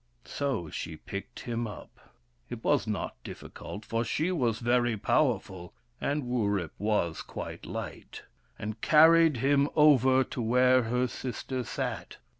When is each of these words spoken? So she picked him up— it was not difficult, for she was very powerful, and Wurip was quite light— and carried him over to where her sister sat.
So 0.25 0.71
she 0.71 0.97
picked 0.97 1.41
him 1.41 1.67
up— 1.67 2.15
it 2.49 2.63
was 2.63 2.87
not 2.87 3.21
difficult, 3.23 3.85
for 3.85 4.03
she 4.03 4.31
was 4.31 4.57
very 4.57 4.97
powerful, 4.97 5.75
and 6.01 6.23
Wurip 6.23 6.71
was 6.79 7.21
quite 7.21 7.67
light— 7.67 8.23
and 8.57 8.81
carried 8.81 9.37
him 9.37 9.69
over 9.75 10.23
to 10.23 10.41
where 10.41 10.81
her 10.85 11.05
sister 11.05 11.63
sat. 11.63 12.17